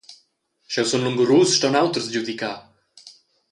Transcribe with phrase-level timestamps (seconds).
[0.69, 2.57] Sch’jeu sun lungurus, ston auters giudicar.